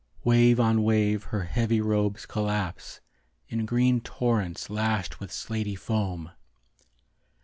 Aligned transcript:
Wave 0.23 0.59
on 0.59 0.81
wave 0.81 1.25
her 1.25 1.43
heavy 1.43 1.79
robes 1.79 2.25
collapse 2.25 3.01
In 3.49 3.67
green 3.67 4.01
torrents 4.01 4.67
Lashed 4.67 5.19
with 5.19 5.31
slaty 5.31 5.75
foam. 5.75 6.31